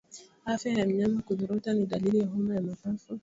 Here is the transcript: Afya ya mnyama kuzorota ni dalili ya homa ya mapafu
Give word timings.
Afya 0.45 0.71
ya 0.73 0.85
mnyama 0.87 1.21
kuzorota 1.21 1.73
ni 1.73 1.85
dalili 1.85 2.19
ya 2.19 2.27
homa 2.27 2.55
ya 2.55 2.61
mapafu 2.61 3.19